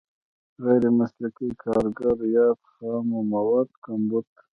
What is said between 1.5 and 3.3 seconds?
کارګر یا د خامو